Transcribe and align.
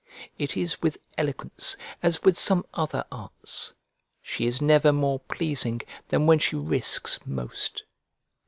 It 0.39 0.57
is 0.57 0.81
with 0.81 0.97
eloquence 1.15 1.77
as 2.01 2.23
with 2.23 2.35
some 2.35 2.65
other 2.73 3.05
arts; 3.11 3.75
she 4.19 4.47
is 4.47 4.59
never 4.59 4.91
more 4.91 5.19
pleasing 5.19 5.81
than 6.07 6.25
when 6.25 6.39
she 6.39 6.55
risks 6.55 7.19
most. 7.23 7.83